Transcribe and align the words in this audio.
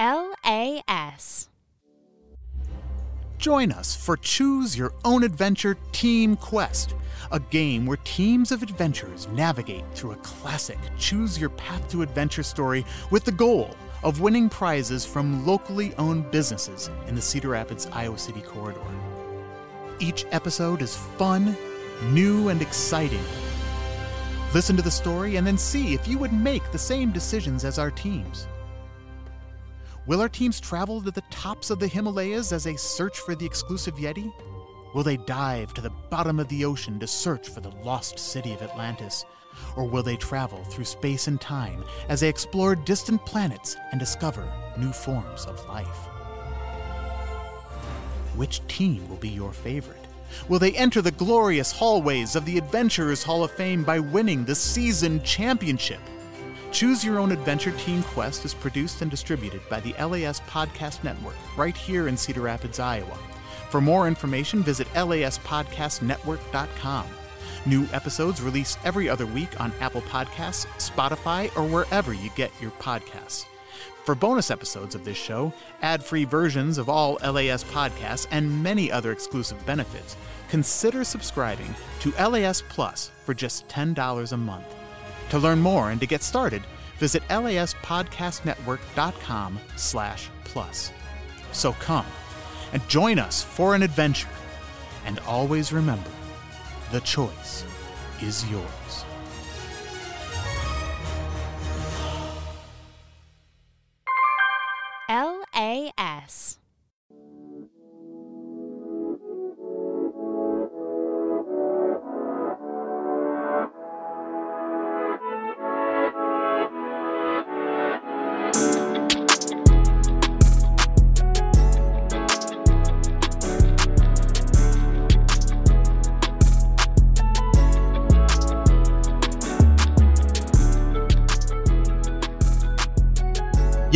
LAS. 0.00 1.50
Join 3.36 3.70
us 3.70 3.94
for 3.94 4.16
Choose 4.16 4.76
Your 4.76 4.94
Own 5.04 5.22
Adventure 5.22 5.76
Team 5.92 6.36
Quest, 6.36 6.94
a 7.30 7.38
game 7.38 7.84
where 7.84 7.98
teams 7.98 8.50
of 8.50 8.62
adventurers 8.62 9.28
navigate 9.28 9.84
through 9.94 10.12
a 10.12 10.16
classic 10.16 10.78
Choose 10.98 11.38
Your 11.38 11.50
Path 11.50 11.86
to 11.90 12.00
Adventure 12.00 12.42
story 12.42 12.86
with 13.10 13.24
the 13.24 13.32
goal 13.32 13.76
of 14.02 14.22
winning 14.22 14.48
prizes 14.48 15.04
from 15.04 15.44
locally 15.44 15.94
owned 15.98 16.30
businesses 16.30 16.88
in 17.06 17.14
the 17.14 17.20
Cedar 17.20 17.50
Rapids, 17.50 17.86
Iowa 17.92 18.16
City 18.16 18.40
corridor. 18.40 18.80
Each 19.98 20.24
episode 20.32 20.80
is 20.80 20.96
fun, 20.96 21.54
new, 22.04 22.48
and 22.48 22.62
exciting. 22.62 23.24
Listen 24.54 24.76
to 24.76 24.82
the 24.82 24.90
story 24.90 25.36
and 25.36 25.46
then 25.46 25.58
see 25.58 25.92
if 25.92 26.08
you 26.08 26.16
would 26.16 26.32
make 26.32 26.72
the 26.72 26.78
same 26.78 27.12
decisions 27.12 27.66
as 27.66 27.78
our 27.78 27.90
teams. 27.90 28.46
Will 30.06 30.22
our 30.22 30.28
teams 30.28 30.60
travel 30.60 31.02
to 31.02 31.10
the 31.10 31.20
tops 31.30 31.68
of 31.68 31.78
the 31.78 31.86
Himalayas 31.86 32.52
as 32.52 32.64
they 32.64 32.76
search 32.76 33.18
for 33.18 33.34
the 33.34 33.44
exclusive 33.44 33.96
Yeti? 33.96 34.32
Will 34.94 35.02
they 35.02 35.18
dive 35.18 35.74
to 35.74 35.82
the 35.82 35.92
bottom 36.10 36.40
of 36.40 36.48
the 36.48 36.64
ocean 36.64 36.98
to 37.00 37.06
search 37.06 37.48
for 37.48 37.60
the 37.60 37.70
lost 37.84 38.18
city 38.18 38.54
of 38.54 38.62
Atlantis? 38.62 39.24
Or 39.76 39.84
will 39.84 40.02
they 40.02 40.16
travel 40.16 40.64
through 40.64 40.86
space 40.86 41.28
and 41.28 41.38
time 41.38 41.84
as 42.08 42.20
they 42.20 42.30
explore 42.30 42.74
distant 42.74 43.24
planets 43.26 43.76
and 43.90 44.00
discover 44.00 44.50
new 44.78 44.90
forms 44.90 45.44
of 45.44 45.64
life? 45.68 46.08
Which 48.36 48.66
team 48.68 49.06
will 49.08 49.16
be 49.16 49.28
your 49.28 49.52
favorite? 49.52 49.98
Will 50.48 50.58
they 50.58 50.72
enter 50.72 51.02
the 51.02 51.10
glorious 51.10 51.72
hallways 51.72 52.36
of 52.36 52.46
the 52.46 52.56
Adventurers 52.56 53.22
Hall 53.22 53.44
of 53.44 53.50
Fame 53.50 53.84
by 53.84 54.00
winning 54.00 54.44
the 54.44 54.54
season 54.54 55.22
championship? 55.24 56.00
Choose 56.72 57.04
Your 57.04 57.18
Own 57.18 57.32
Adventure 57.32 57.72
Team 57.72 58.04
Quest 58.04 58.44
is 58.44 58.54
produced 58.54 59.02
and 59.02 59.10
distributed 59.10 59.60
by 59.68 59.80
the 59.80 59.92
LAS 59.94 60.38
Podcast 60.40 61.02
Network 61.02 61.34
right 61.56 61.76
here 61.76 62.06
in 62.06 62.16
Cedar 62.16 62.42
Rapids, 62.42 62.78
Iowa. 62.78 63.18
For 63.70 63.80
more 63.80 64.06
information, 64.06 64.62
visit 64.62 64.86
laspodcastnetwork.com. 64.94 67.06
New 67.66 67.88
episodes 67.92 68.40
released 68.40 68.78
every 68.84 69.08
other 69.08 69.26
week 69.26 69.60
on 69.60 69.72
Apple 69.80 70.02
Podcasts, 70.02 70.66
Spotify, 70.78 71.50
or 71.56 71.66
wherever 71.66 72.14
you 72.14 72.30
get 72.36 72.52
your 72.60 72.70
podcasts. 72.72 73.46
For 74.04 74.14
bonus 74.14 74.50
episodes 74.50 74.94
of 74.94 75.04
this 75.04 75.16
show, 75.16 75.52
ad 75.82 76.04
free 76.04 76.24
versions 76.24 76.78
of 76.78 76.88
all 76.88 77.18
LAS 77.22 77.64
podcasts, 77.64 78.28
and 78.30 78.62
many 78.62 78.92
other 78.92 79.12
exclusive 79.12 79.64
benefits, 79.66 80.16
consider 80.48 81.04
subscribing 81.04 81.74
to 82.00 82.12
LAS 82.12 82.62
Plus 82.62 83.10
for 83.24 83.34
just 83.34 83.68
$10 83.68 84.32
a 84.32 84.36
month. 84.36 84.79
To 85.30 85.38
learn 85.38 85.60
more 85.60 85.90
and 85.90 86.00
to 86.00 86.06
get 86.06 86.22
started, 86.22 86.62
visit 86.98 87.22
laspodcastnetwork.com 87.28 89.60
slash 89.76 90.30
plus. 90.44 90.92
So 91.52 91.72
come 91.74 92.06
and 92.72 92.88
join 92.88 93.18
us 93.18 93.42
for 93.42 93.74
an 93.74 93.82
adventure. 93.82 94.28
And 95.06 95.18
always 95.20 95.72
remember, 95.72 96.10
the 96.92 97.00
choice 97.00 97.64
is 98.20 98.48
yours. 98.50 99.04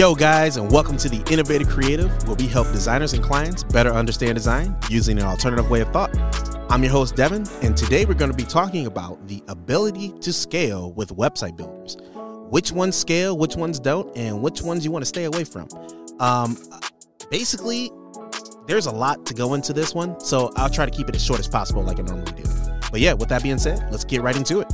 Yo, 0.04 0.14
guys, 0.14 0.58
and 0.58 0.70
welcome 0.70 0.98
to 0.98 1.08
the 1.08 1.22
Innovative 1.32 1.66
Creative, 1.66 2.10
where 2.28 2.36
we 2.36 2.46
help 2.46 2.70
designers 2.72 3.14
and 3.14 3.24
clients 3.24 3.64
better 3.64 3.90
understand 3.90 4.34
design 4.34 4.76
using 4.90 5.18
an 5.18 5.24
alternative 5.24 5.70
way 5.70 5.80
of 5.80 5.90
thought. 5.94 6.14
I'm 6.70 6.82
your 6.82 6.92
host, 6.92 7.16
Devin, 7.16 7.46
and 7.62 7.74
today 7.74 8.04
we're 8.04 8.12
going 8.12 8.30
to 8.30 8.36
be 8.36 8.44
talking 8.44 8.86
about 8.86 9.26
the 9.28 9.42
ability 9.48 10.12
to 10.20 10.30
scale 10.30 10.92
with 10.92 11.08
website 11.16 11.56
builders. 11.56 11.96
Which 12.50 12.70
ones 12.70 12.96
scale, 12.96 13.38
which 13.38 13.56
ones 13.56 13.80
don't, 13.80 14.14
and 14.14 14.42
which 14.42 14.60
ones 14.60 14.84
you 14.84 14.90
want 14.90 15.00
to 15.04 15.08
stay 15.08 15.24
away 15.24 15.42
from. 15.42 15.68
Um, 16.20 16.58
basically, 17.30 17.90
there's 18.66 18.84
a 18.84 18.92
lot 18.92 19.24
to 19.24 19.32
go 19.32 19.54
into 19.54 19.72
this 19.72 19.94
one, 19.94 20.20
so 20.20 20.52
I'll 20.56 20.68
try 20.68 20.84
to 20.84 20.92
keep 20.92 21.08
it 21.08 21.16
as 21.16 21.24
short 21.24 21.40
as 21.40 21.48
possible, 21.48 21.82
like 21.82 21.98
I 21.98 22.02
normally 22.02 22.42
do. 22.42 22.44
But 22.90 23.00
yeah, 23.00 23.14
with 23.14 23.30
that 23.30 23.42
being 23.42 23.56
said, 23.56 23.90
let's 23.90 24.04
get 24.04 24.20
right 24.20 24.36
into 24.36 24.60
it. 24.60 24.70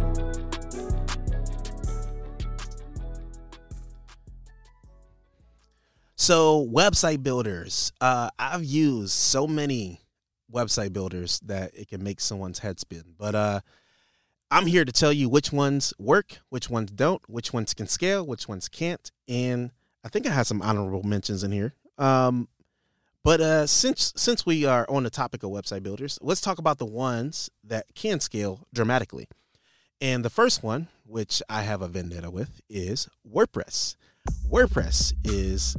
So, 6.21 6.69
website 6.71 7.23
builders. 7.23 7.95
Uh, 7.99 8.29
I've 8.39 8.63
used 8.63 9.13
so 9.13 9.47
many 9.47 10.03
website 10.53 10.93
builders 10.93 11.41
that 11.47 11.71
it 11.75 11.89
can 11.89 12.03
make 12.03 12.21
someone's 12.21 12.59
head 12.59 12.79
spin. 12.79 13.15
But 13.17 13.35
uh, 13.35 13.61
I'm 14.51 14.67
here 14.67 14.85
to 14.85 14.93
tell 14.93 15.15
you 15.15 15.31
which 15.31 15.51
ones 15.51 15.95
work, 15.99 16.37
which 16.51 16.69
ones 16.69 16.91
don't, 16.91 17.27
which 17.27 17.55
ones 17.55 17.73
can 17.73 17.87
scale, 17.87 18.27
which 18.27 18.47
ones 18.47 18.69
can't. 18.69 19.11
And 19.29 19.71
I 20.05 20.11
think 20.11 20.27
I 20.27 20.31
have 20.33 20.47
some 20.47 20.61
honorable 20.61 21.05
mentions 21.05 21.43
in 21.43 21.53
here. 21.53 21.73
Um, 21.97 22.49
but 23.25 23.41
uh, 23.41 23.67
since 23.67 24.13
since 24.15 24.45
we 24.45 24.67
are 24.67 24.85
on 24.91 25.05
the 25.05 25.11
topic 25.11 25.43
of 25.43 25.49
website 25.49 25.83
builders, 25.83 26.19
let's 26.21 26.43
talk 26.43 26.59
about 26.59 26.77
the 26.77 26.85
ones 26.85 27.49
that 27.65 27.95
can 27.95 28.21
scale 28.21 28.67
dramatically. 28.75 29.27
And 30.03 30.23
the 30.23 30.29
first 30.29 30.63
one, 30.63 30.89
which 31.07 31.43
I 31.49 31.63
have 31.63 31.81
a 31.81 31.89
vendetta 31.89 32.31
with, 32.31 32.61
is 32.69 33.09
WordPress. 33.27 33.97
WordPress 34.51 35.13
is 35.25 35.77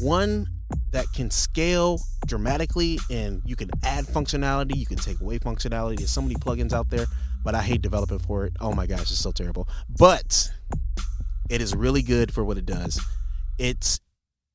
one 0.00 0.46
that 0.92 1.06
can 1.14 1.30
scale 1.30 1.98
dramatically 2.26 2.98
and 3.10 3.40
you 3.46 3.56
can 3.56 3.70
add 3.82 4.04
functionality, 4.04 4.76
you 4.76 4.86
can 4.86 4.98
take 4.98 5.20
away 5.20 5.38
functionality. 5.38 5.96
There's 5.96 6.10
so 6.10 6.20
many 6.20 6.34
plugins 6.34 6.72
out 6.72 6.90
there, 6.90 7.06
but 7.42 7.54
I 7.54 7.62
hate 7.62 7.80
developing 7.80 8.18
for 8.18 8.44
it. 8.44 8.52
Oh 8.60 8.72
my 8.72 8.86
gosh, 8.86 9.02
it's 9.02 9.18
so 9.18 9.32
terrible. 9.32 9.68
But 9.88 10.50
it 11.48 11.62
is 11.62 11.74
really 11.74 12.02
good 12.02 12.32
for 12.32 12.44
what 12.44 12.58
it 12.58 12.66
does. 12.66 13.00
It 13.58 14.00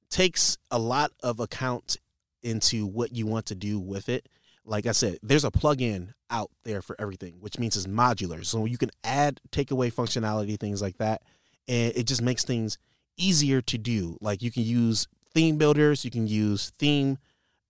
takes 0.10 0.58
a 0.70 0.78
lot 0.78 1.12
of 1.24 1.40
account 1.40 1.98
into 2.44 2.86
what 2.86 3.16
you 3.16 3.26
want 3.26 3.48
to 3.48 3.56
do 3.56 3.80
with 3.80 4.10
it. 4.10 4.30
Like 4.64 4.86
I 4.86 4.92
said, 4.92 5.18
there's 5.24 5.46
a 5.46 5.52
plugin 5.52 6.14
out 6.30 6.52
there 6.64 6.82
for 6.82 6.96
everything, 7.00 7.36
which 7.40 7.60
means 7.60 7.76
it's 7.76 7.88
modular. 7.88 8.46
So 8.46 8.66
you 8.66 8.78
can 8.78 8.92
add, 9.04 9.42
take 9.52 9.72
away 9.72 9.90
functionality, 9.92 10.60
things 10.60 10.82
like 10.82 10.98
that. 10.98 11.24
And 11.68 11.94
it 11.96 12.06
just 12.06 12.22
makes 12.22 12.44
things 12.44 12.78
easier 13.18 13.62
to 13.62 13.78
do. 13.78 14.18
Like 14.22 14.42
you 14.42 14.52
can 14.52 14.64
use 14.64 15.08
theme 15.34 15.58
builders, 15.58 16.06
you 16.06 16.12
can 16.12 16.28
use 16.28 16.72
theme 16.80 17.18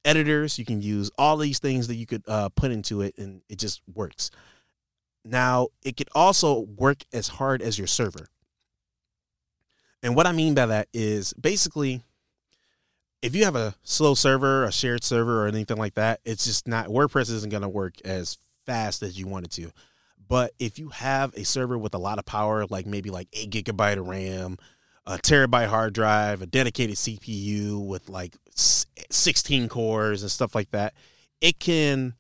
editors, 0.04 0.60
you 0.60 0.66
can 0.66 0.82
use 0.82 1.10
all 1.18 1.38
these 1.38 1.60
things 1.60 1.88
that 1.88 1.96
you 1.96 2.06
could 2.06 2.24
uh, 2.28 2.50
put 2.50 2.72
into 2.72 3.02
it, 3.02 3.18
and 3.18 3.42
it 3.50 3.58
just 3.58 3.82
works. 3.94 4.32
Now, 5.24 5.70
it 5.84 5.98
could 5.98 6.10
also 6.14 6.60
work 6.60 7.00
as 7.12 7.28
hard 7.28 7.62
as 7.62 7.78
your 7.78 7.88
server. 7.88 8.28
And 10.04 10.16
what 10.16 10.28
I 10.28 10.32
mean 10.32 10.54
by 10.54 10.68
that 10.68 10.88
is 10.94 11.34
basically, 11.34 12.04
if 13.24 13.36
you 13.36 13.44
have 13.46 13.56
a 13.56 13.74
slow 13.82 14.14
server, 14.14 14.64
a 14.64 14.72
shared 14.72 15.04
server, 15.04 15.44
or 15.44 15.48
anything 15.48 15.78
like 15.78 15.96
that, 15.96 16.20
it's 16.24 16.46
just 16.46 16.68
not, 16.68 16.90
WordPress 16.90 17.32
isn't 17.32 17.50
going 17.50 17.64
to 17.64 17.70
work 17.70 17.96
as 18.06 18.38
fast 18.68 19.02
as 19.02 19.18
you 19.18 19.26
want 19.26 19.46
it 19.46 19.52
to. 19.52 19.72
But 20.28 20.54
if 20.60 20.78
you 20.78 20.90
have 20.90 21.34
a 21.34 21.44
server 21.44 21.78
with 21.78 21.96
a 21.96 22.00
lot 22.00 22.20
of 22.20 22.26
power, 22.26 22.66
like 22.68 22.86
maybe 22.86 23.10
like 23.10 23.28
eight 23.34 23.50
gigabyte 23.50 23.98
of 23.98 24.08
RAM, 24.08 24.58
a 25.08 25.18
terabyte 25.18 25.68
hard 25.68 25.94
drive, 25.94 26.42
a 26.42 26.46
dedicated 26.46 26.96
CPU 26.96 27.86
with 27.86 28.10
like 28.10 28.36
16 28.56 29.70
cores 29.70 30.22
and 30.22 30.32
stuff 30.32 30.56
like 30.56 30.72
that, 30.72 30.94
it 31.42 31.60
can 31.60 32.14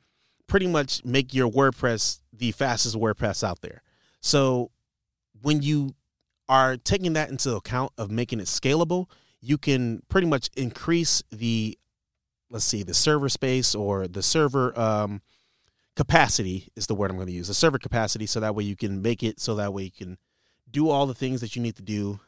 pretty 0.48 0.68
much 0.68 1.04
make 1.04 1.34
your 1.34 1.50
WordPress 1.50 2.20
the 2.32 2.52
fastest 2.52 2.96
WordPress 2.96 3.44
out 3.44 3.62
there. 3.62 3.82
So 4.22 4.72
when 5.42 5.62
you 5.62 5.96
are 6.48 6.78
taking 6.78 7.14
that 7.14 7.30
into 7.30 7.56
account 7.56 7.92
of 7.98 8.12
making 8.12 8.40
it 8.40 8.46
scalable, 8.46 9.08
you 9.42 9.58
can 9.58 10.02
pretty 10.10 10.28
much 10.28 10.50
increase 10.56 11.24
the 11.32 11.78
let's 12.50 12.66
see 12.66 12.84
the 12.84 12.94
server 12.94 13.30
space 13.30 13.74
or 13.74 14.08
the 14.08 14.22
server 14.22 14.78
um, 14.80 15.22
capacity 15.96 16.70
is 16.76 16.88
the 16.88 16.96
word 16.96 17.10
I'm 17.10 17.18
going 17.18 17.28
to 17.28 17.34
use 17.34 17.48
the 17.48 17.54
server 17.54 17.80
capacity 17.80 18.28
so 18.28 18.40
that 18.40 18.56
way 18.56 18.64
you 18.64 18.76
can 18.76 19.02
make 19.02 19.24
it 19.24 19.40
so 19.40 19.56
that 19.56 19.74
way 19.74 19.84
you 19.84 19.92
can 19.92 20.18
do 20.70 20.90
all 20.90 21.06
the 21.06 21.14
things 21.14 21.42
that 21.42 21.56
you 21.56 21.62
need 21.62 21.76
to 21.78 21.82
do 21.82 22.20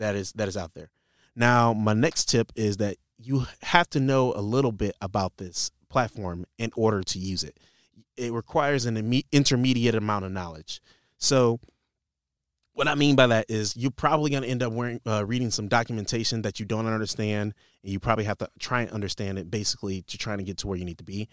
that 0.00 0.16
is 0.16 0.32
that 0.32 0.48
is 0.48 0.56
out 0.56 0.74
there. 0.74 0.90
Now, 1.36 1.72
my 1.72 1.92
next 1.92 2.28
tip 2.28 2.50
is 2.56 2.78
that 2.78 2.96
you 3.16 3.46
have 3.62 3.88
to 3.90 4.00
know 4.00 4.32
a 4.34 4.42
little 4.42 4.72
bit 4.72 4.96
about 5.00 5.36
this 5.36 5.70
platform 5.88 6.46
in 6.58 6.72
order 6.74 7.02
to 7.02 7.18
use 7.18 7.44
it. 7.44 7.58
It 8.16 8.32
requires 8.32 8.86
an 8.86 9.22
intermediate 9.30 9.94
amount 9.94 10.24
of 10.24 10.32
knowledge. 10.32 10.80
So, 11.18 11.60
what 12.72 12.88
I 12.88 12.94
mean 12.94 13.14
by 13.14 13.26
that 13.26 13.46
is 13.48 13.76
you're 13.76 13.90
probably 13.90 14.30
going 14.30 14.42
to 14.42 14.48
end 14.48 14.62
up 14.62 14.72
wearing, 14.72 15.00
uh, 15.06 15.24
reading 15.26 15.50
some 15.50 15.68
documentation 15.68 16.42
that 16.42 16.58
you 16.58 16.66
don't 16.66 16.86
understand, 16.86 17.54
and 17.82 17.92
you 17.92 18.00
probably 18.00 18.24
have 18.24 18.38
to 18.38 18.48
try 18.58 18.82
and 18.82 18.90
understand 18.90 19.38
it 19.38 19.50
basically 19.50 20.02
to 20.02 20.18
try 20.18 20.36
to 20.36 20.42
get 20.42 20.58
to 20.58 20.66
where 20.66 20.78
you 20.78 20.84
need 20.84 20.98
to 20.98 21.04
be. 21.04 21.28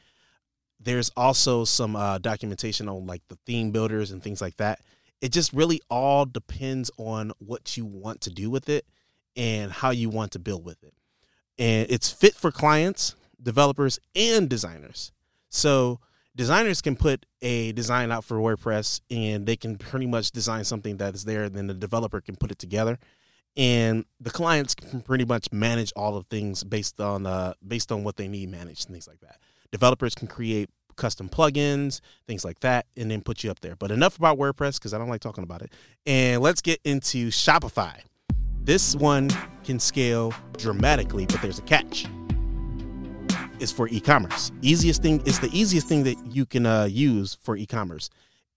There's 0.80 1.10
also 1.16 1.64
some 1.64 1.96
uh, 1.96 2.18
documentation 2.20 2.88
on 2.88 3.08
like 3.08 3.22
the 3.30 3.38
theme 3.46 3.72
builders 3.72 4.12
and 4.12 4.22
things 4.22 4.42
like 4.42 4.58
that. 4.58 4.82
It 5.22 5.32
just 5.32 5.54
really 5.54 5.82
all 5.90 6.26
depends 6.26 6.92
on 6.98 7.32
what 7.40 7.76
you 7.78 7.86
want 7.86 8.22
to 8.22 8.30
do 8.30 8.50
with 8.50 8.70
it 8.70 8.86
and 9.36 9.72
how 9.72 9.92
you 9.92 10.10
want 10.10 10.32
to 10.34 10.40
build 10.40 10.64
with 10.64 10.84
it. 10.84 10.94
And 11.58 11.90
it's 11.90 12.12
fit 12.12 12.36
for 12.36 12.52
clients, 12.52 13.16
developers, 13.42 14.00
and 14.16 14.48
designers. 14.48 15.12
So 15.50 16.00
designers 16.36 16.82
can 16.82 16.96
put 16.96 17.26
a 17.42 17.72
design 17.72 18.12
out 18.12 18.24
for 18.24 18.38
WordPress 18.38 19.02
and 19.10 19.46
they 19.46 19.56
can 19.56 19.78
pretty 19.78 20.06
much 20.06 20.32
design 20.32 20.64
something 20.64 20.98
that 20.98 21.16
is 21.16 21.26
there, 21.26 21.44
and 21.46 21.56
then 21.56 21.68
the 21.68 21.74
developer 21.74 22.22
can 22.22 22.36
put 22.36 22.52
it 22.52 22.60
together. 22.60 23.00
And 23.56 24.06
the 24.20 24.30
clients 24.30 24.76
can 24.76 25.02
pretty 25.02 25.26
much 25.26 25.52
manage 25.52 25.92
all 25.96 26.16
of 26.16 26.28
things 26.28 26.64
based 26.64 27.02
on 27.02 27.26
uh, 27.26 27.54
based 27.68 27.92
on 27.92 28.04
what 28.04 28.18
they 28.18 28.28
need 28.28 28.50
managed 28.50 28.88
and 28.88 28.94
things 28.94 29.08
like 29.08 29.20
that. 29.22 29.40
Developers 29.72 30.14
can 30.14 30.28
create 30.28 30.70
custom 30.98 31.30
plugins, 31.30 32.02
things 32.28 32.44
like 32.44 32.60
that, 32.60 32.86
and 32.98 33.10
then 33.10 33.22
put 33.22 33.44
you 33.44 33.52
up 33.52 33.62
there. 33.62 33.76
But 33.78 33.92
enough 33.92 34.18
about 34.18 34.38
WordPress 34.38 34.78
because 34.80 34.94
I 34.94 34.98
don't 34.98 35.10
like 35.10 35.22
talking 35.22 35.46
about 35.46 35.62
it. 35.62 35.72
And 36.06 36.42
let's 36.42 36.62
get 36.62 36.82
into 36.84 37.30
Shopify. 37.30 38.02
This 38.64 38.96
one 38.98 39.30
can 39.64 39.80
scale 39.80 40.34
dramatically, 40.58 41.26
but 41.26 41.42
there's 41.42 41.60
a 41.60 41.62
catch 41.62 42.06
It's 43.62 43.72
for 43.72 43.88
e-commerce. 43.88 44.52
Easiest 44.62 45.02
thing 45.02 45.22
is 45.26 45.40
the 45.40 45.50
easiest 45.58 45.88
thing 45.88 46.04
that 46.04 46.18
you 46.26 46.46
can 46.46 46.66
uh, 46.66 46.84
use 46.84 47.38
for 47.42 47.56
e-commerce. 47.56 48.10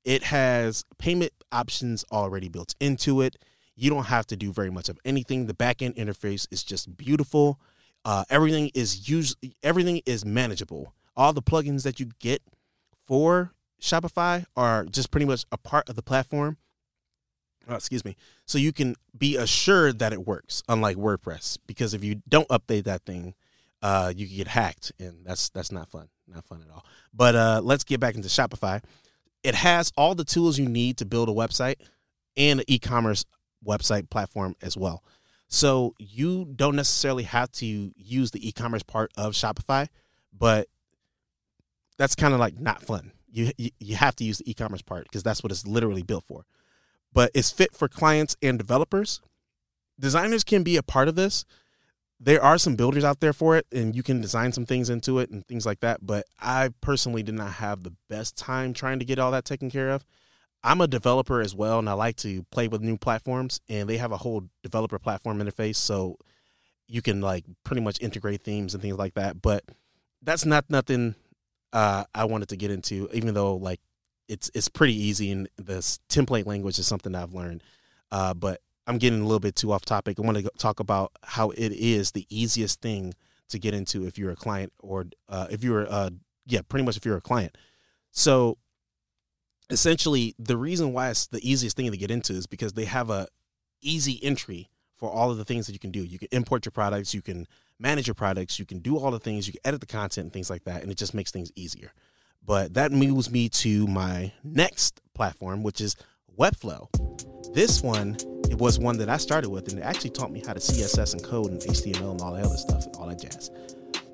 It 0.05 0.25
has 0.25 0.85
payment 0.99 1.33
options 1.53 2.05
already 2.11 2.49
built 2.49 2.75
into 2.81 3.21
it. 3.21 3.37
You 3.77 3.91
don't 3.91 4.07
have 4.07 4.27
to 4.29 4.37
do 4.37 4.53
very 4.53 4.71
much 4.71 4.89
of 4.89 4.99
anything. 5.05 5.47
The 5.47 5.55
backend 5.55 5.97
interface 5.97 6.47
is 6.51 6.65
just 6.65 6.97
beautiful. 6.97 7.61
Uh, 8.05 8.25
everything 8.31 8.71
is 8.75 9.09
usually 9.09 9.55
everything 9.63 10.03
is 10.07 10.25
manageable. 10.25 10.93
All 11.17 11.33
the 11.33 11.43
plugins 11.43 11.83
that 11.83 12.01
you 12.01 12.11
get 12.19 12.43
for 13.07 13.53
Shopify 13.81 14.45
are 14.57 14.85
just 14.85 15.11
pretty 15.11 15.27
much 15.27 15.45
a 15.51 15.59
part 15.59 15.89
of 15.89 15.97
the 15.97 16.03
platform. 16.03 16.57
Oh, 17.69 17.75
excuse 17.75 18.05
me. 18.05 18.17
So 18.47 18.59
you 18.59 18.73
can 18.73 18.97
be 19.17 19.37
assured 19.37 19.99
that 20.01 20.13
it 20.13 20.27
works, 20.27 20.63
unlike 20.69 20.97
WordPress. 20.97 21.59
Because 21.67 21.95
if 21.95 22.03
you 22.03 22.23
don't 22.29 22.49
update 22.49 22.85
that 22.85 23.05
thing, 23.05 23.35
uh, 23.83 24.13
you 24.15 24.27
get 24.27 24.49
hacked, 24.49 24.93
and 24.99 25.25
that's 25.25 25.49
that's 25.51 25.73
not 25.73 25.89
fun, 25.89 26.09
not 26.29 26.45
fun 26.45 26.63
at 26.67 26.73
all. 26.73 26.85
But 27.15 27.35
uh, 27.35 27.61
let's 27.63 27.85
get 27.85 28.01
back 28.01 28.15
into 28.15 28.29
Shopify. 28.29 28.83
It 29.43 29.55
has 29.55 29.93
all 29.97 30.15
the 30.15 30.25
tools 30.25 30.59
you 30.59 30.69
need 30.69 30.99
to 30.99 31.07
build 31.07 31.29
a 31.29 31.33
website 31.33 31.77
and 32.37 32.61
an 32.61 32.67
e-commerce 32.69 33.25
website 33.65 34.11
platform 34.11 34.55
as 34.61 34.77
well. 34.77 35.03
So 35.49 35.95
you 35.99 36.45
don't 36.57 36.77
necessarily 36.77 37.25
have 37.25 37.51
to 37.53 37.67
use 37.97 38.31
the 38.31 38.47
e-commerce 38.47 38.83
part 38.83 39.11
of 39.17 39.33
Shopify, 39.33 39.89
but 40.37 40.69
that's 42.01 42.15
kind 42.15 42.35
of 42.35 42.41
like 42.41 42.59
not 42.59 42.83
fun. 42.83 43.13
You, 43.31 43.53
you 43.57 43.71
you 43.79 43.97
have 43.97 44.17
to 44.17 44.25
use 44.25 44.39
the 44.39 44.51
e-commerce 44.51 44.83
part 44.83 45.05
because 45.05 45.23
that's 45.23 45.43
what 45.43 45.53
it's 45.53 45.67
literally 45.67 46.03
built 46.03 46.25
for. 46.25 46.47
But 47.13 47.31
it's 47.35 47.51
fit 47.51 47.75
for 47.75 47.89
clients 47.89 48.37
and 48.43 48.59
developers. 48.59 49.21
Designers 49.99 50.43
can 50.43 50.63
be 50.63 50.77
a 50.77 50.83
part 50.83 51.09
of 51.09 51.15
this, 51.15 51.45
there 52.21 52.43
are 52.43 52.59
some 52.59 52.77
builders 52.77 53.03
out 53.03 53.21
there 53.21 53.33
for 53.33 53.57
it 53.57 53.67
and 53.73 53.97
you 53.97 54.03
can 54.03 54.21
design 54.21 54.53
some 54.53 54.67
things 54.67 54.91
into 54.91 55.19
it 55.19 55.31
and 55.31 55.47
things 55.47 55.65
like 55.65 55.81
that 55.81 56.07
but 56.07 56.27
i 56.39 56.69
personally 56.81 57.23
did 57.23 57.35
not 57.35 57.53
have 57.53 57.83
the 57.83 57.93
best 58.09 58.37
time 58.37 58.75
trying 58.75 58.99
to 58.99 59.05
get 59.05 59.19
all 59.19 59.31
that 59.31 59.45
taken 59.45 59.71
care 59.71 59.91
of 59.91 60.05
i'm 60.63 60.83
a 60.83 60.87
developer 60.87 61.41
as 61.41 61.55
well 61.55 61.79
and 61.79 61.89
i 61.89 61.95
like 61.95 62.17
to 62.17 62.45
play 62.51 62.69
with 62.69 62.83
new 62.83 62.99
platforms 62.99 63.61
and 63.69 63.89
they 63.89 63.97
have 63.97 64.13
a 64.13 64.19
whole 64.19 64.45
developer 64.63 64.99
platform 64.99 65.39
interface 65.39 65.77
so 65.77 66.17
you 66.87 67.01
can 67.01 67.21
like 67.21 67.45
pretty 67.65 67.81
much 67.81 68.01
integrate 68.01 68.43
themes 68.43 68.75
and 68.75 68.83
things 68.83 68.99
like 68.99 69.15
that 69.15 69.41
but 69.41 69.65
that's 70.23 70.45
not 70.45 70.69
nothing 70.69 71.15
uh, 71.73 72.05
i 72.15 72.25
wanted 72.25 72.49
to 72.49 72.57
get 72.57 72.71
into 72.71 73.09
even 73.13 73.35
though 73.35 73.57
like 73.57 73.81
it's 74.29 74.51
it's 74.55 74.69
pretty 74.69 74.95
easy 74.95 75.31
and 75.31 75.49
this 75.57 75.99
template 76.09 76.47
language 76.47 76.79
is 76.79 76.87
something 76.87 77.15
i've 77.15 77.35
learned 77.35 77.63
uh, 78.13 78.35
but 78.35 78.61
I'm 78.91 78.99
getting 78.99 79.21
a 79.21 79.25
little 79.25 79.41
bit 79.41 79.55
too 79.55 79.73
off 79.73 79.85
topic. 79.85 80.19
I 80.19 80.23
want 80.23 80.39
to 80.39 80.51
talk 80.59 80.81
about 80.81 81.13
how 81.23 81.51
it 81.51 81.73
is 81.73 82.11
the 82.11 82.27
easiest 82.29 82.81
thing 82.81 83.15
to 83.49 83.59
get 83.59 83.73
into 83.73 84.05
if 84.05 84.19
you're 84.19 84.33
a 84.33 84.37
client 84.37 84.73
or 84.81 85.07
uh, 85.29 85.47
if 85.51 85.63
you're 85.63 85.87
uh, 85.89 86.11
yeah, 86.47 86.61
pretty 86.69 86.85
much 86.85 86.97
if 86.97 87.05
you're 87.05 87.17
a 87.17 87.21
client. 87.21 87.57
So 88.11 88.59
essentially, 89.71 90.35
the 90.39 90.57
reason 90.57 90.93
why 90.93 91.11
it's 91.11 91.29
the 91.29 91.49
easiest 91.49 91.77
thing 91.77 91.91
to 91.91 91.97
get 91.97 92.11
into 92.11 92.33
is 92.33 92.49
because 92.49 92.73
they 92.73 92.87
have 92.87 93.11
a 93.11 93.29
easy 93.81 94.19
entry 94.25 94.69
for 95.01 95.11
all 95.11 95.31
of 95.31 95.39
the 95.39 95.45
things 95.45 95.67
that 95.67 95.73
you 95.73 95.79
can 95.79 95.91
do. 95.91 96.05
You 96.05 96.19
can 96.19 96.29
import 96.31 96.65
your 96.65 96.73
products, 96.73 97.13
you 97.15 97.23
can 97.23 97.49
manage 97.79 98.07
your 98.07 98.15
products, 98.15 98.59
you 98.59 98.67
can 98.67 98.79
do 98.79 98.99
all 98.99 99.11
the 99.11 99.19
things, 99.19 99.47
you 99.47 99.55
can 99.55 99.63
edit 99.65 99.81
the 99.81 99.87
content 99.87 100.27
and 100.27 100.33
things 100.33 100.51
like 100.51 100.65
that, 100.65 100.83
and 100.83 100.93
it 100.93 100.99
just 100.99 101.15
makes 101.15 101.31
things 101.31 101.51
easier. 101.57 101.93
But 102.47 102.75
that 102.75 102.93
moves 102.93 103.31
me 103.31 103.49
to 103.49 103.87
my 103.87 104.33
next 104.45 105.01
platform, 105.15 105.63
which 105.63 105.81
is 105.81 105.97
Webflow. 106.39 106.89
This 107.55 107.83
one 107.83 108.17
it 108.51 108.59
was 108.59 108.81
one 108.81 108.99
that 108.99 109.09
I 109.09 109.17
started 109.17 109.49
with, 109.49 109.69
and 109.69 109.79
it 109.79 109.83
actually 109.83 110.11
taught 110.11 110.33
me 110.33 110.43
how 110.45 110.53
to 110.53 110.59
CSS 110.59 111.13
and 111.15 111.23
code 111.23 111.53
and 111.53 111.61
HTML 111.61 112.11
and 112.11 112.21
all 112.21 112.33
that 112.33 112.45
other 112.45 112.57
stuff, 112.57 112.85
all 112.99 113.07
that 113.07 113.21
jazz. 113.21 113.51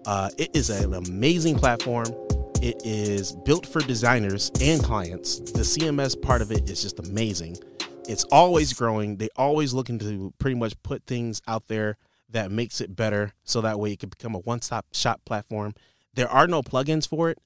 Uh, 0.04 0.28
it 0.36 0.54
is 0.54 0.68
an 0.68 0.92
amazing 0.92 1.58
platform. 1.58 2.06
It 2.62 2.80
is 2.84 3.32
built 3.32 3.66
for 3.66 3.80
designers 3.80 4.50
and 4.60 4.82
clients. 4.82 5.38
The 5.38 5.60
CMS 5.60 6.20
part 6.20 6.42
of 6.42 6.52
it 6.52 6.68
is 6.68 6.82
just 6.82 6.98
amazing. 6.98 7.56
It's 8.08 8.24
always 8.24 8.72
growing. 8.72 9.16
They 9.16 9.28
always 9.36 9.74
looking 9.74 9.98
to 10.00 10.32
pretty 10.38 10.56
much 10.56 10.80
put 10.82 11.04
things 11.06 11.42
out 11.46 11.66
there 11.68 11.96
that 12.30 12.50
makes 12.50 12.80
it 12.80 12.94
better, 12.94 13.32
so 13.44 13.60
that 13.60 13.78
way 13.78 13.92
it 13.92 14.00
can 14.00 14.08
become 14.08 14.34
a 14.34 14.40
one-stop 14.40 14.86
shop 14.92 15.20
platform. 15.24 15.74
There 16.14 16.28
are 16.28 16.46
no 16.46 16.62
plugins 16.62 17.08
for 17.08 17.30
it, 17.30 17.38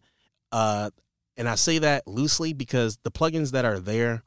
uh, 0.52 0.90
and 1.36 1.48
I 1.48 1.54
say 1.54 1.78
that 1.78 2.06
loosely 2.06 2.52
because 2.52 2.98
the 3.02 3.10
plugins 3.10 3.50
that 3.52 3.64
are 3.64 3.78
there 3.78 4.22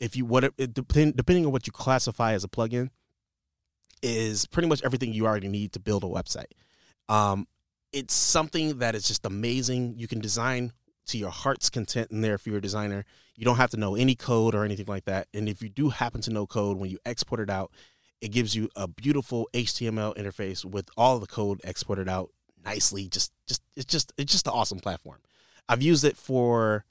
if 0.00 0.16
you 0.16 0.24
what 0.24 0.44
it, 0.44 0.74
depend, 0.74 1.16
depending 1.16 1.46
on 1.46 1.52
what 1.52 1.66
you 1.66 1.72
classify 1.72 2.32
as 2.32 2.44
a 2.44 2.48
plugin 2.48 2.90
is 4.02 4.46
pretty 4.46 4.68
much 4.68 4.82
everything 4.84 5.12
you 5.12 5.26
already 5.26 5.48
need 5.48 5.72
to 5.72 5.80
build 5.80 6.04
a 6.04 6.06
website. 6.06 6.52
Um, 7.08 7.46
it's 7.92 8.14
something 8.14 8.78
that 8.78 8.94
is 8.94 9.06
just 9.06 9.24
amazing. 9.24 9.94
You 9.96 10.08
can 10.08 10.20
design 10.20 10.72
to 11.06 11.18
your 11.18 11.30
heart's 11.30 11.70
content 11.70 12.10
in 12.10 12.20
there 12.20 12.34
if 12.34 12.46
you're 12.46 12.58
a 12.58 12.62
designer. 12.62 13.04
You 13.36 13.44
don't 13.44 13.56
have 13.56 13.70
to 13.70 13.76
know 13.76 13.94
any 13.94 14.14
code 14.14 14.54
or 14.54 14.64
anything 14.64 14.86
like 14.86 15.04
that. 15.04 15.28
And 15.34 15.48
if 15.48 15.62
you 15.62 15.68
do 15.68 15.90
happen 15.90 16.20
to 16.22 16.30
know 16.30 16.46
code, 16.46 16.78
when 16.78 16.90
you 16.90 16.98
export 17.04 17.40
it 17.40 17.50
out, 17.50 17.72
it 18.20 18.28
gives 18.28 18.54
you 18.54 18.70
a 18.74 18.88
beautiful 18.88 19.48
HTML 19.52 20.16
interface 20.16 20.64
with 20.64 20.88
all 20.96 21.18
the 21.18 21.26
code 21.26 21.60
exported 21.64 22.08
out 22.08 22.30
nicely. 22.64 23.08
Just, 23.08 23.32
just 23.46 23.62
it's 23.76 23.84
just 23.86 24.12
it's 24.16 24.32
just 24.32 24.46
an 24.46 24.52
awesome 24.54 24.80
platform. 24.80 25.18
I've 25.68 25.82
used 25.82 26.04
it 26.04 26.16
for 26.16 26.84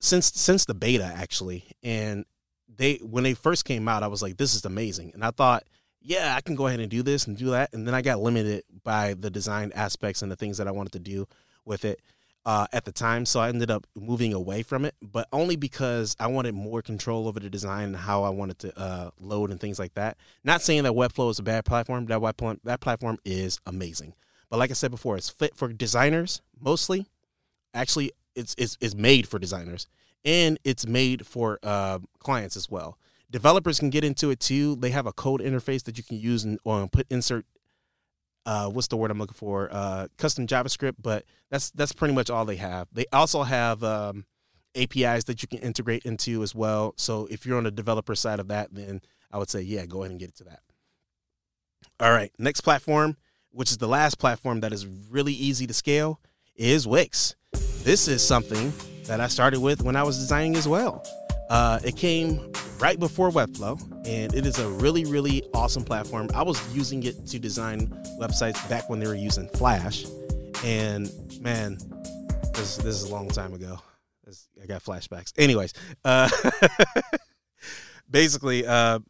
since 0.00 0.26
since 0.26 0.64
the 0.64 0.74
beta 0.74 1.04
actually, 1.04 1.64
and 1.82 2.24
they 2.68 2.96
when 2.96 3.24
they 3.24 3.34
first 3.34 3.64
came 3.64 3.88
out, 3.88 4.02
I 4.02 4.08
was 4.08 4.22
like, 4.22 4.36
this 4.36 4.54
is 4.54 4.64
amazing, 4.64 5.12
and 5.14 5.24
I 5.24 5.30
thought, 5.30 5.64
yeah, 6.00 6.34
I 6.36 6.40
can 6.40 6.54
go 6.54 6.66
ahead 6.66 6.80
and 6.80 6.90
do 6.90 7.02
this 7.02 7.26
and 7.26 7.36
do 7.36 7.50
that, 7.50 7.70
and 7.72 7.86
then 7.86 7.94
I 7.94 8.02
got 8.02 8.20
limited 8.20 8.64
by 8.84 9.14
the 9.14 9.30
design 9.30 9.72
aspects 9.74 10.22
and 10.22 10.30
the 10.30 10.36
things 10.36 10.58
that 10.58 10.68
I 10.68 10.72
wanted 10.72 10.92
to 10.92 10.98
do 10.98 11.26
with 11.64 11.84
it. 11.84 12.00
Uh, 12.44 12.66
at 12.72 12.84
the 12.84 12.90
time, 12.90 13.24
so 13.24 13.38
I 13.38 13.50
ended 13.50 13.70
up 13.70 13.86
moving 13.94 14.32
away 14.32 14.64
from 14.64 14.84
it, 14.84 14.96
but 15.00 15.28
only 15.32 15.54
because 15.54 16.16
I 16.18 16.26
wanted 16.26 16.54
more 16.56 16.82
control 16.82 17.28
over 17.28 17.38
the 17.38 17.48
design 17.48 17.84
and 17.84 17.96
how 17.96 18.24
I 18.24 18.30
wanted 18.30 18.58
to 18.60 18.76
uh, 18.76 19.10
load 19.20 19.52
and 19.52 19.60
things 19.60 19.78
like 19.78 19.94
that. 19.94 20.16
Not 20.42 20.60
saying 20.60 20.82
that 20.82 20.92
Webflow 20.92 21.30
is 21.30 21.38
a 21.38 21.44
bad 21.44 21.64
platform. 21.64 22.06
That 22.06 22.20
that 22.64 22.80
platform 22.80 23.18
is 23.24 23.60
amazing, 23.64 24.14
but 24.50 24.58
like 24.58 24.70
I 24.70 24.74
said 24.74 24.90
before, 24.90 25.16
it's 25.16 25.30
fit 25.30 25.54
for 25.54 25.72
designers 25.72 26.42
mostly. 26.60 27.06
Actually, 27.74 28.10
it's 28.34 28.56
it's, 28.58 28.76
it's 28.80 28.96
made 28.96 29.28
for 29.28 29.38
designers 29.38 29.86
and 30.24 30.58
it's 30.64 30.86
made 30.86 31.26
for 31.26 31.58
uh, 31.62 31.98
clients 32.18 32.56
as 32.56 32.70
well. 32.70 32.98
Developers 33.30 33.78
can 33.78 33.90
get 33.90 34.04
into 34.04 34.30
it 34.30 34.40
too. 34.40 34.76
They 34.76 34.90
have 34.90 35.06
a 35.06 35.12
code 35.12 35.40
interface 35.40 35.84
that 35.84 35.96
you 35.96 36.04
can 36.04 36.18
use 36.18 36.44
and 36.44 36.58
or 36.64 36.86
put 36.86 37.06
insert. 37.10 37.46
Uh, 38.44 38.68
what's 38.68 38.88
the 38.88 38.96
word 38.96 39.10
I'm 39.10 39.18
looking 39.18 39.34
for? 39.34 39.68
Uh, 39.70 40.08
custom 40.18 40.46
JavaScript, 40.46 40.96
but 41.00 41.24
that's 41.50 41.70
that's 41.70 41.92
pretty 41.92 42.14
much 42.14 42.30
all 42.30 42.44
they 42.44 42.56
have. 42.56 42.88
They 42.92 43.06
also 43.12 43.42
have 43.42 43.84
um, 43.84 44.24
APIs 44.74 45.24
that 45.24 45.42
you 45.42 45.48
can 45.48 45.60
integrate 45.60 46.04
into 46.04 46.42
as 46.42 46.54
well. 46.54 46.94
So 46.96 47.26
if 47.30 47.46
you're 47.46 47.58
on 47.58 47.64
the 47.64 47.70
developer 47.70 48.14
side 48.14 48.40
of 48.40 48.48
that, 48.48 48.74
then 48.74 49.00
I 49.30 49.38
would 49.38 49.50
say 49.50 49.60
yeah, 49.60 49.86
go 49.86 50.02
ahead 50.02 50.10
and 50.10 50.20
get 50.20 50.30
into 50.30 50.44
that. 50.44 50.60
All 52.00 52.10
right, 52.10 52.32
next 52.38 52.62
platform, 52.62 53.16
which 53.50 53.70
is 53.70 53.78
the 53.78 53.88
last 53.88 54.18
platform 54.18 54.60
that 54.60 54.72
is 54.72 54.86
really 54.86 55.32
easy 55.32 55.66
to 55.66 55.74
scale, 55.74 56.20
is 56.56 56.86
Wix. 56.86 57.36
This 57.84 58.08
is 58.08 58.26
something 58.26 58.72
that 59.04 59.20
I 59.20 59.28
started 59.28 59.60
with 59.60 59.82
when 59.82 59.96
I 59.96 60.02
was 60.02 60.18
designing 60.18 60.56
as 60.56 60.66
well. 60.66 61.04
Uh, 61.52 61.78
it 61.84 61.94
came 61.98 62.50
right 62.78 62.98
before 62.98 63.28
Webflow, 63.30 63.78
and 64.06 64.34
it 64.34 64.46
is 64.46 64.58
a 64.58 64.66
really, 64.66 65.04
really 65.04 65.42
awesome 65.52 65.84
platform. 65.84 66.30
I 66.34 66.42
was 66.42 66.58
using 66.74 67.02
it 67.02 67.26
to 67.26 67.38
design 67.38 67.88
websites 68.18 68.66
back 68.70 68.88
when 68.88 68.98
they 68.98 69.06
were 69.06 69.14
using 69.14 69.48
Flash, 69.48 70.06
and 70.64 71.12
man, 71.42 71.76
this, 72.54 72.78
this 72.78 72.86
is 72.86 73.02
a 73.02 73.12
long 73.12 73.28
time 73.28 73.52
ago. 73.52 73.78
This, 74.24 74.48
I 74.62 74.64
got 74.64 74.82
flashbacks. 74.82 75.34
Anyways, 75.36 75.74
uh, 76.06 76.30
basically, 78.10 78.66
uh, 78.66 79.00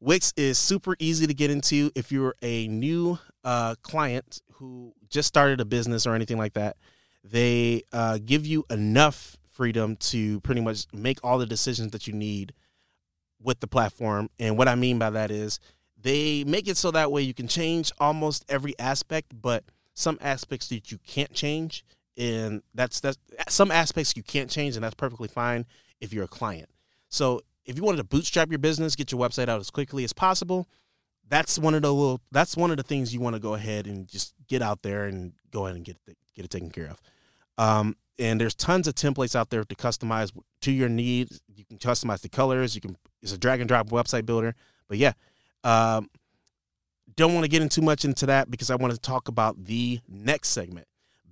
Wix 0.00 0.32
is 0.34 0.56
super 0.56 0.96
easy 0.98 1.26
to 1.26 1.34
get 1.34 1.50
into 1.50 1.90
if 1.94 2.10
you're 2.10 2.36
a 2.40 2.68
new 2.68 3.18
uh, 3.44 3.74
client 3.82 4.40
who 4.54 4.94
just 5.10 5.28
started 5.28 5.60
a 5.60 5.66
business 5.66 6.06
or 6.06 6.14
anything 6.14 6.38
like 6.38 6.54
that. 6.54 6.78
They 7.22 7.82
uh, 7.92 8.18
give 8.24 8.46
you 8.46 8.64
enough 8.70 9.36
freedom 9.52 9.96
to 9.96 10.40
pretty 10.40 10.60
much 10.60 10.86
make 10.92 11.18
all 11.22 11.38
the 11.38 11.46
decisions 11.46 11.92
that 11.92 12.06
you 12.06 12.12
need 12.12 12.52
with 13.42 13.60
the 13.60 13.66
platform. 13.66 14.30
And 14.38 14.56
what 14.56 14.68
I 14.68 14.74
mean 14.74 14.98
by 14.98 15.10
that 15.10 15.30
is 15.30 15.60
they 16.00 16.44
make 16.44 16.68
it 16.68 16.76
so 16.76 16.90
that 16.90 17.12
way 17.12 17.22
you 17.22 17.34
can 17.34 17.48
change 17.48 17.92
almost 18.00 18.44
every 18.48 18.78
aspect, 18.78 19.32
but 19.40 19.64
some 19.94 20.18
aspects 20.20 20.68
that 20.68 20.90
you 20.90 20.98
can't 21.06 21.32
change. 21.32 21.84
And 22.16 22.62
that's 22.74 23.00
that's 23.00 23.18
some 23.48 23.70
aspects 23.70 24.14
you 24.16 24.22
can't 24.22 24.50
change, 24.50 24.74
and 24.74 24.84
that's 24.84 24.94
perfectly 24.94 25.28
fine 25.28 25.64
if 26.00 26.12
you're 26.12 26.24
a 26.24 26.28
client. 26.28 26.68
So 27.08 27.40
if 27.64 27.76
you 27.76 27.82
wanted 27.82 27.98
to 27.98 28.04
bootstrap 28.04 28.50
your 28.50 28.58
business, 28.58 28.96
get 28.96 29.12
your 29.12 29.20
website 29.20 29.48
out 29.48 29.60
as 29.60 29.70
quickly 29.70 30.04
as 30.04 30.12
possible, 30.12 30.68
that's 31.28 31.58
one 31.58 31.74
of 31.74 31.82
the 31.82 31.92
little 31.92 32.20
that's 32.30 32.56
one 32.56 32.70
of 32.70 32.76
the 32.76 32.82
things 32.82 33.14
you 33.14 33.20
want 33.20 33.34
to 33.34 33.40
go 33.40 33.54
ahead 33.54 33.86
and 33.86 34.06
just 34.08 34.34
get 34.46 34.60
out 34.60 34.82
there 34.82 35.04
and 35.04 35.32
go 35.50 35.64
ahead 35.64 35.76
and 35.76 35.84
get 35.84 35.96
it, 36.06 36.18
get 36.34 36.44
it 36.44 36.50
taken 36.50 36.70
care 36.70 36.90
of. 36.90 37.00
Um, 37.56 37.96
and 38.18 38.40
there's 38.40 38.54
tons 38.54 38.86
of 38.86 38.94
templates 38.94 39.34
out 39.34 39.50
there 39.50 39.64
to 39.64 39.74
customize 39.74 40.30
to 40.62 40.72
your 40.72 40.88
needs. 40.88 41.40
You 41.54 41.64
can 41.64 41.78
customize 41.78 42.20
the 42.20 42.28
colors. 42.28 42.74
You 42.74 42.80
can 42.80 42.96
it's 43.22 43.32
a 43.32 43.38
drag 43.38 43.60
and 43.60 43.68
drop 43.68 43.88
website 43.90 44.26
builder. 44.26 44.54
But 44.88 44.98
yeah, 44.98 45.12
um, 45.64 46.10
don't 47.16 47.34
want 47.34 47.44
to 47.44 47.48
get 47.48 47.62
into 47.62 47.80
too 47.80 47.84
much 47.84 48.04
into 48.04 48.26
that 48.26 48.50
because 48.50 48.70
I 48.70 48.76
want 48.76 48.92
to 48.92 49.00
talk 49.00 49.28
about 49.28 49.64
the 49.64 50.00
next 50.08 50.48
segment: 50.48 50.86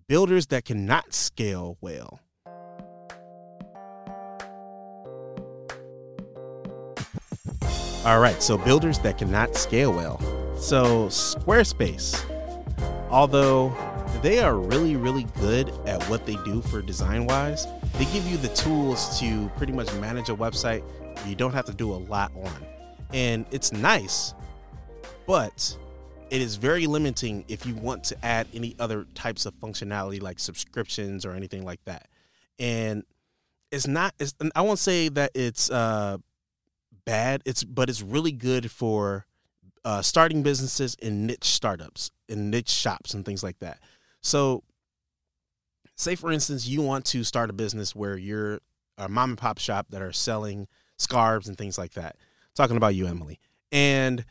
builders 0.08 0.46
that 0.48 0.64
cannot 0.64 1.12
scale 1.12 1.76
well. 1.80 2.20
All 8.02 8.18
right, 8.18 8.42
so 8.42 8.56
builders 8.56 8.98
that 9.00 9.18
cannot 9.18 9.54
scale 9.56 9.92
well. 9.92 10.18
So 10.56 11.08
Squarespace, 11.08 12.24
although 13.10 13.76
they 14.22 14.40
are 14.40 14.56
really, 14.56 14.96
really 14.96 15.24
good 15.38 15.68
at 15.86 16.02
what 16.04 16.26
they 16.26 16.36
do 16.44 16.60
for 16.62 16.82
design 16.82 17.26
wise, 17.26 17.66
they 17.94 18.04
give 18.06 18.26
you 18.26 18.36
the 18.36 18.48
tools 18.48 19.18
to 19.20 19.50
pretty 19.56 19.72
much 19.72 19.92
manage 19.94 20.28
a 20.28 20.34
website 20.34 20.82
you 21.26 21.34
don't 21.34 21.52
have 21.52 21.66
to 21.66 21.74
do 21.74 21.92
a 21.92 21.96
lot 21.96 22.32
on. 22.36 22.66
And 23.12 23.46
it's 23.50 23.72
nice, 23.72 24.34
but 25.26 25.76
it 26.30 26.40
is 26.40 26.56
very 26.56 26.86
limiting 26.86 27.44
if 27.48 27.66
you 27.66 27.74
want 27.74 28.04
to 28.04 28.24
add 28.24 28.46
any 28.54 28.76
other 28.78 29.06
types 29.14 29.46
of 29.46 29.54
functionality 29.54 30.22
like 30.22 30.38
subscriptions 30.38 31.24
or 31.24 31.32
anything 31.32 31.64
like 31.64 31.84
that. 31.84 32.08
And 32.58 33.04
it's 33.70 33.86
not 33.86 34.14
it's 34.18 34.34
I 34.54 34.62
won't 34.62 34.78
say 34.78 35.08
that 35.10 35.32
it's 35.34 35.70
uh 35.70 36.18
bad. 37.04 37.42
It's 37.44 37.64
but 37.64 37.88
it's 37.88 38.02
really 38.02 38.32
good 38.32 38.70
for 38.70 39.26
uh, 39.82 40.02
starting 40.02 40.42
businesses 40.42 40.94
and 41.02 41.26
niche 41.26 41.44
startups 41.44 42.10
and 42.28 42.50
niche 42.50 42.68
shops 42.68 43.14
and 43.14 43.24
things 43.24 43.42
like 43.42 43.58
that. 43.60 43.80
So, 44.22 44.62
say 45.96 46.14
for 46.14 46.30
instance, 46.30 46.66
you 46.66 46.82
want 46.82 47.04
to 47.06 47.24
start 47.24 47.50
a 47.50 47.54
business 47.54 47.94
where 47.94 48.16
you're 48.16 48.60
a 48.98 49.08
mom 49.08 49.30
and 49.30 49.38
pop 49.38 49.58
shop 49.58 49.86
that 49.90 50.02
are 50.02 50.12
selling 50.12 50.68
scarves 50.98 51.48
and 51.48 51.56
things 51.56 51.78
like 51.78 51.94
that. 51.94 52.16
talking 52.54 52.76
about 52.76 52.94
you, 52.94 53.06
Emily, 53.06 53.40
and 53.72 54.24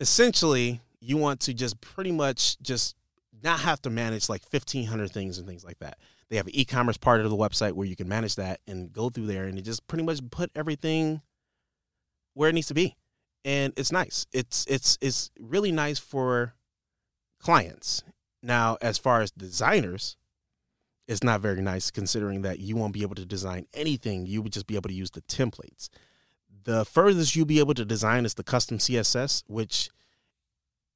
essentially 0.00 0.80
you 1.00 1.16
want 1.16 1.40
to 1.40 1.54
just 1.54 1.80
pretty 1.80 2.12
much 2.12 2.60
just 2.60 2.96
not 3.42 3.60
have 3.60 3.80
to 3.82 3.90
manage 3.90 4.28
like 4.28 4.42
1500 4.50 5.10
things 5.10 5.38
and 5.38 5.46
things 5.46 5.64
like 5.64 5.78
that 5.78 5.98
they 6.28 6.36
have 6.36 6.46
an 6.46 6.54
e-commerce 6.54 6.96
part 6.96 7.20
of 7.20 7.30
the 7.30 7.36
website 7.36 7.72
where 7.72 7.86
you 7.86 7.96
can 7.96 8.08
manage 8.08 8.36
that 8.36 8.60
and 8.66 8.92
go 8.92 9.08
through 9.08 9.26
there 9.26 9.46
and 9.46 9.56
you 9.56 9.62
just 9.62 9.86
pretty 9.86 10.04
much 10.04 10.20
put 10.30 10.50
everything 10.54 11.22
where 12.34 12.50
it 12.50 12.54
needs 12.54 12.68
to 12.68 12.74
be. 12.74 12.96
And 13.44 13.72
it's 13.76 13.92
nice. 13.92 14.26
It's 14.32 14.66
it's 14.68 14.98
it's 15.00 15.30
really 15.40 15.72
nice 15.72 15.98
for 15.98 16.54
clients. 17.40 18.02
Now, 18.42 18.78
as 18.80 18.98
far 18.98 19.20
as 19.20 19.30
designers, 19.30 20.16
it's 21.06 21.24
not 21.24 21.40
very 21.40 21.62
nice 21.62 21.90
considering 21.90 22.42
that 22.42 22.60
you 22.60 22.76
won't 22.76 22.92
be 22.92 23.02
able 23.02 23.14
to 23.16 23.24
design 23.24 23.66
anything. 23.74 24.26
You 24.26 24.42
would 24.42 24.52
just 24.52 24.66
be 24.66 24.76
able 24.76 24.88
to 24.88 24.94
use 24.94 25.10
the 25.10 25.22
templates. 25.22 25.88
The 26.64 26.84
furthest 26.84 27.34
you'll 27.34 27.46
be 27.46 27.60
able 27.60 27.74
to 27.74 27.84
design 27.84 28.26
is 28.26 28.34
the 28.34 28.44
custom 28.44 28.78
CSS, 28.78 29.42
which 29.46 29.90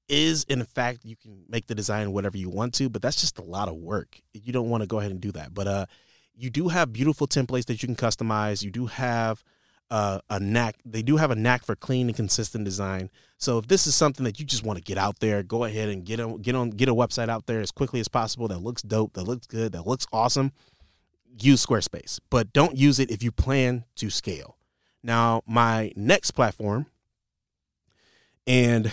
is 0.08 0.44
in 0.44 0.62
fact 0.64 1.04
you 1.04 1.16
can 1.16 1.44
make 1.48 1.66
the 1.66 1.74
design 1.74 2.12
whatever 2.12 2.36
you 2.36 2.50
want 2.50 2.74
to, 2.74 2.90
but 2.90 3.00
that's 3.00 3.20
just 3.20 3.38
a 3.38 3.42
lot 3.42 3.68
of 3.68 3.76
work. 3.76 4.20
You 4.34 4.52
don't 4.52 4.68
want 4.68 4.82
to 4.82 4.86
go 4.86 4.98
ahead 4.98 5.10
and 5.10 5.20
do 5.20 5.32
that. 5.32 5.54
But 5.54 5.66
uh 5.66 5.86
you 6.34 6.50
do 6.50 6.68
have 6.68 6.92
beautiful 6.92 7.26
templates 7.26 7.66
that 7.66 7.82
you 7.82 7.86
can 7.86 7.96
customize. 7.96 8.62
You 8.62 8.70
do 8.70 8.86
have 8.86 9.42
uh, 9.92 10.20
a 10.30 10.40
knack. 10.40 10.76
They 10.86 11.02
do 11.02 11.18
have 11.18 11.30
a 11.30 11.36
knack 11.36 11.66
for 11.66 11.76
clean 11.76 12.08
and 12.08 12.16
consistent 12.16 12.64
design. 12.64 13.10
So 13.36 13.58
if 13.58 13.68
this 13.68 13.86
is 13.86 13.94
something 13.94 14.24
that 14.24 14.40
you 14.40 14.46
just 14.46 14.64
want 14.64 14.78
to 14.78 14.82
get 14.82 14.96
out 14.96 15.20
there, 15.20 15.42
go 15.42 15.64
ahead 15.64 15.90
and 15.90 16.02
get 16.02 16.18
on 16.18 16.38
get 16.38 16.54
on 16.54 16.70
get 16.70 16.88
a 16.88 16.94
website 16.94 17.28
out 17.28 17.44
there 17.46 17.60
as 17.60 17.70
quickly 17.70 18.00
as 18.00 18.08
possible 18.08 18.48
that 18.48 18.62
looks 18.62 18.80
dope, 18.80 19.12
that 19.12 19.24
looks 19.24 19.46
good, 19.46 19.72
that 19.72 19.86
looks 19.86 20.06
awesome. 20.10 20.52
Use 21.38 21.64
Squarespace, 21.64 22.20
but 22.30 22.54
don't 22.54 22.74
use 22.74 22.98
it 22.98 23.10
if 23.10 23.22
you 23.22 23.30
plan 23.30 23.84
to 23.96 24.08
scale. 24.08 24.56
Now, 25.02 25.42
my 25.46 25.92
next 25.94 26.30
platform, 26.30 26.86
and 28.46 28.90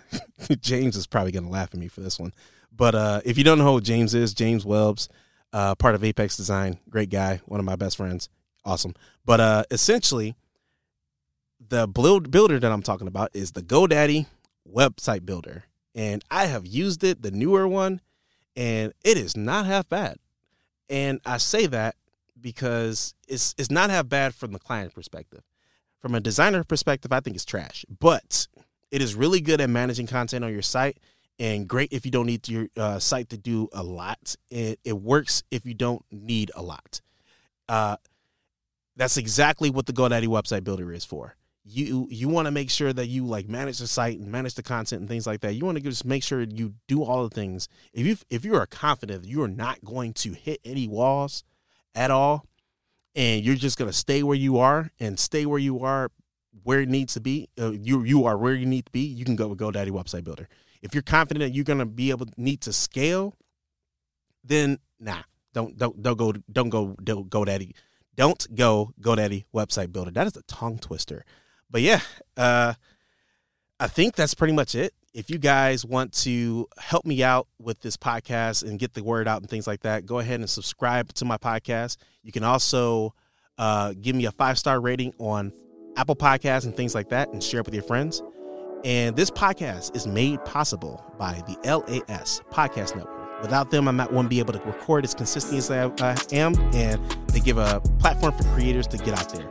James 0.60 0.96
is 0.96 1.06
probably 1.06 1.32
going 1.32 1.44
to 1.44 1.50
laugh 1.50 1.74
at 1.74 1.80
me 1.80 1.88
for 1.88 2.00
this 2.00 2.18
one, 2.18 2.32
but 2.74 2.94
uh, 2.94 3.20
if 3.26 3.36
you 3.36 3.44
don't 3.44 3.58
know 3.58 3.74
who 3.74 3.80
James 3.82 4.14
is, 4.14 4.32
James 4.32 4.64
Welbs, 4.64 5.08
uh, 5.52 5.74
part 5.74 5.94
of 5.94 6.04
Apex 6.04 6.38
Design, 6.38 6.78
great 6.88 7.10
guy, 7.10 7.42
one 7.44 7.60
of 7.60 7.66
my 7.66 7.76
best 7.76 7.98
friends 7.98 8.30
awesome. 8.68 8.94
But 9.28 9.40
uh, 9.40 9.64
essentially, 9.70 10.36
the 11.68 11.86
build 11.86 12.30
builder 12.30 12.58
that 12.58 12.72
I'm 12.72 12.82
talking 12.82 13.06
about 13.06 13.28
is 13.34 13.52
the 13.52 13.60
GoDaddy 13.60 14.24
website 14.66 15.26
builder, 15.26 15.64
and 15.94 16.24
I 16.30 16.46
have 16.46 16.66
used 16.66 17.04
it, 17.04 17.20
the 17.20 17.30
newer 17.30 17.68
one, 17.68 18.00
and 18.56 18.94
it 19.04 19.18
is 19.18 19.36
not 19.36 19.66
half 19.66 19.86
bad. 19.86 20.16
And 20.88 21.20
I 21.26 21.36
say 21.36 21.66
that 21.66 21.96
because 22.40 23.12
it's 23.28 23.54
it's 23.58 23.70
not 23.70 23.90
half 23.90 24.08
bad 24.08 24.34
from 24.34 24.52
the 24.52 24.58
client 24.58 24.94
perspective. 24.94 25.42
From 26.00 26.14
a 26.14 26.20
designer 26.20 26.64
perspective, 26.64 27.12
I 27.12 27.20
think 27.20 27.36
it's 27.36 27.44
trash, 27.44 27.84
but 28.00 28.48
it 28.90 29.02
is 29.02 29.14
really 29.14 29.42
good 29.42 29.60
at 29.60 29.68
managing 29.68 30.06
content 30.06 30.42
on 30.42 30.54
your 30.54 30.62
site 30.62 30.96
and 31.38 31.68
great 31.68 31.92
if 31.92 32.06
you 32.06 32.10
don't 32.10 32.24
need 32.24 32.48
your 32.48 32.68
uh, 32.78 32.98
site 32.98 33.28
to 33.28 33.36
do 33.36 33.68
a 33.74 33.82
lot. 33.82 34.36
It, 34.50 34.80
it 34.84 34.94
works 34.94 35.42
if 35.50 35.66
you 35.66 35.74
don't 35.74 36.02
need 36.10 36.50
a 36.56 36.62
lot. 36.62 37.02
Uh, 37.68 37.96
that's 38.98 39.16
exactly 39.16 39.70
what 39.70 39.86
the 39.86 39.92
GoDaddy 39.92 40.26
website 40.26 40.64
builder 40.64 40.92
is 40.92 41.04
for. 41.04 41.36
You 41.64 42.08
you 42.10 42.28
want 42.28 42.46
to 42.46 42.50
make 42.50 42.68
sure 42.68 42.92
that 42.92 43.06
you 43.06 43.24
like 43.24 43.48
manage 43.48 43.78
the 43.78 43.86
site 43.86 44.18
and 44.18 44.30
manage 44.32 44.54
the 44.54 44.62
content 44.62 45.00
and 45.00 45.08
things 45.08 45.26
like 45.26 45.40
that. 45.42 45.54
You 45.54 45.64
want 45.64 45.76
to 45.78 45.84
just 45.84 46.04
make 46.04 46.22
sure 46.22 46.40
you 46.40 46.74
do 46.88 47.04
all 47.04 47.28
the 47.28 47.34
things. 47.34 47.68
If 47.92 48.06
you 48.06 48.16
if 48.28 48.44
you 48.44 48.56
are 48.56 48.66
confident 48.66 49.22
that 49.22 49.28
you 49.28 49.42
are 49.42 49.48
not 49.48 49.84
going 49.84 50.14
to 50.14 50.32
hit 50.32 50.60
any 50.64 50.88
walls 50.88 51.44
at 51.94 52.10
all, 52.10 52.46
and 53.14 53.44
you're 53.44 53.54
just 53.54 53.78
to 53.78 53.92
stay 53.92 54.22
where 54.22 54.36
you 54.36 54.58
are 54.58 54.90
and 54.98 55.18
stay 55.18 55.46
where 55.46 55.58
you 55.58 55.80
are 55.80 56.10
where 56.64 56.80
it 56.80 56.88
needs 56.88 57.14
to 57.14 57.20
be, 57.20 57.48
uh, 57.60 57.70
you 57.70 58.02
you 58.02 58.24
are 58.24 58.36
where 58.36 58.54
you 58.54 58.66
need 58.66 58.86
to 58.86 58.92
be. 58.92 59.00
You 59.00 59.24
can 59.24 59.36
go 59.36 59.48
with 59.48 59.58
GoDaddy 59.58 59.90
website 59.90 60.24
builder. 60.24 60.48
If 60.82 60.94
you're 60.94 61.02
confident 61.02 61.42
that 61.42 61.54
you're 61.54 61.64
to 61.64 61.86
be 61.86 62.10
able 62.10 62.26
need 62.36 62.62
to 62.62 62.72
scale, 62.72 63.34
then 64.42 64.78
nah, 64.98 65.22
don't 65.52 65.76
don't 65.76 66.02
don't 66.02 66.16
go 66.16 66.32
don't 66.50 66.70
go 66.70 66.96
don't 67.02 67.28
GoDaddy 67.28 67.74
don't 68.18 68.54
go 68.54 68.92
GoDaddy 69.00 69.44
website 69.54 69.92
builder. 69.92 70.10
That 70.10 70.26
is 70.26 70.36
a 70.36 70.42
tongue 70.42 70.78
twister. 70.78 71.24
But 71.70 71.82
yeah, 71.82 72.00
uh, 72.36 72.74
I 73.78 73.86
think 73.86 74.16
that's 74.16 74.34
pretty 74.34 74.52
much 74.52 74.74
it. 74.74 74.92
If 75.14 75.30
you 75.30 75.38
guys 75.38 75.84
want 75.84 76.12
to 76.24 76.66
help 76.78 77.06
me 77.06 77.22
out 77.22 77.46
with 77.60 77.80
this 77.80 77.96
podcast 77.96 78.68
and 78.68 78.78
get 78.78 78.92
the 78.92 79.04
word 79.04 79.28
out 79.28 79.40
and 79.40 79.48
things 79.48 79.68
like 79.68 79.82
that, 79.82 80.04
go 80.04 80.18
ahead 80.18 80.40
and 80.40 80.50
subscribe 80.50 81.12
to 81.14 81.24
my 81.24 81.38
podcast. 81.38 81.96
You 82.22 82.32
can 82.32 82.42
also 82.42 83.14
uh, 83.56 83.94
give 84.00 84.16
me 84.16 84.24
a 84.24 84.32
five 84.32 84.58
star 84.58 84.80
rating 84.80 85.14
on 85.18 85.52
Apple 85.96 86.16
Podcasts 86.16 86.64
and 86.64 86.76
things 86.76 86.96
like 86.96 87.10
that 87.10 87.28
and 87.28 87.42
share 87.42 87.60
it 87.60 87.66
with 87.66 87.74
your 87.74 87.84
friends. 87.84 88.20
And 88.84 89.16
this 89.16 89.30
podcast 89.30 89.94
is 89.94 90.06
made 90.06 90.44
possible 90.44 91.04
by 91.18 91.42
the 91.46 91.56
LAS 91.64 92.40
Podcast 92.50 92.96
Network. 92.96 93.17
Without 93.40 93.70
them, 93.70 93.86
I 93.88 93.92
might 93.92 94.10
wouldn't 94.10 94.30
be 94.30 94.40
able 94.40 94.52
to 94.54 94.60
record 94.60 95.04
as 95.04 95.14
consistently 95.14 95.58
as 95.58 95.70
I, 95.70 95.86
I 96.00 96.16
am, 96.32 96.54
and 96.74 97.00
they 97.28 97.40
give 97.40 97.58
a 97.58 97.80
platform 97.98 98.32
for 98.36 98.42
creators 98.54 98.86
to 98.88 98.98
get 98.98 99.18
out 99.18 99.32
there. 99.32 99.48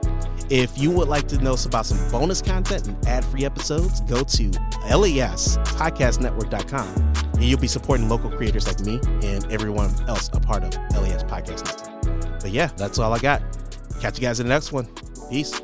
If 0.49 0.77
you 0.77 0.91
would 0.91 1.07
like 1.09 1.27
to 1.29 1.37
know 1.39 1.55
about 1.65 1.85
some 1.85 1.97
bonus 2.09 2.41
content 2.41 2.87
and 2.87 3.07
ad-free 3.07 3.45
episodes, 3.45 4.01
go 4.01 4.23
to 4.23 4.49
laspodcastnetwork.com 4.89 6.87
and 7.33 7.43
you'll 7.43 7.59
be 7.59 7.67
supporting 7.67 8.09
local 8.09 8.31
creators 8.31 8.65
like 8.65 8.79
me 8.81 8.99
and 9.27 9.45
everyone 9.51 9.93
else 10.07 10.29
a 10.33 10.39
part 10.39 10.63
of 10.63 10.73
LAS 10.93 11.23
Podcast 11.23 11.65
Network. 11.65 12.41
But 12.41 12.51
yeah, 12.51 12.71
that's 12.77 12.97
all 12.97 13.13
I 13.13 13.19
got. 13.19 13.43
Catch 13.99 14.19
you 14.19 14.21
guys 14.27 14.39
in 14.39 14.47
the 14.47 14.53
next 14.53 14.71
one. 14.71 14.87
Peace. 15.29 15.61